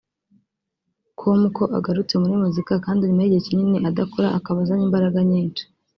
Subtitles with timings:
[1.19, 5.63] com ko agarutse muri muzika kandi nyuma y’igihe kinini adakora akaba azanye imbaraga nyinshi